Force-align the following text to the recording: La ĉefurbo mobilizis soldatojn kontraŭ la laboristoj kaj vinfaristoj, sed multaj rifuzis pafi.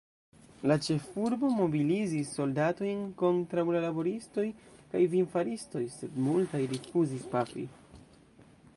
La 0.69 0.75
ĉefurbo 0.85 1.49
mobilizis 1.57 2.31
soldatojn 2.37 3.03
kontraŭ 3.21 3.67
la 3.77 3.83
laboristoj 3.85 4.47
kaj 4.95 5.03
vinfaristoj, 5.15 5.83
sed 6.01 6.21
multaj 6.29 6.63
rifuzis 6.77 7.29
pafi. 7.37 7.71